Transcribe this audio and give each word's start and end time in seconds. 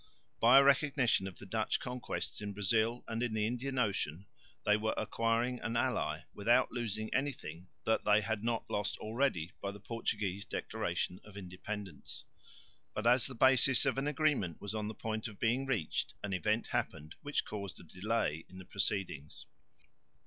By 0.39 0.57
a 0.57 0.63
recognition 0.63 1.27
of 1.27 1.37
the 1.37 1.45
Dutch 1.45 1.79
conquests 1.79 2.41
in 2.41 2.53
Brazil 2.53 3.03
and 3.07 3.21
in 3.21 3.35
the 3.35 3.45
Indian 3.45 3.77
Ocean 3.77 4.25
they 4.65 4.75
were 4.75 4.95
acquiring 4.97 5.59
an 5.59 5.77
ally 5.77 6.21
without 6.33 6.71
losing 6.71 7.13
anything 7.13 7.67
that 7.85 8.03
they 8.03 8.21
had 8.21 8.43
not 8.43 8.67
lost 8.67 8.97
already 8.97 9.51
by 9.61 9.69
the 9.71 9.79
Portuguese 9.79 10.43
declaration 10.43 11.21
of 11.23 11.37
independence. 11.37 12.23
But, 12.95 13.05
as 13.05 13.27
the 13.27 13.35
basis 13.35 13.85
of 13.85 13.99
an 13.99 14.07
agreement 14.07 14.59
was 14.59 14.73
on 14.73 14.87
the 14.87 14.95
point 14.95 15.27
of 15.27 15.37
being 15.39 15.67
reached, 15.67 16.15
an 16.23 16.33
event 16.33 16.65
happened 16.69 17.13
which 17.21 17.45
caused 17.45 17.79
a 17.79 17.83
delay 17.83 18.45
in 18.49 18.57
the 18.57 18.65
proceedings. 18.65 19.45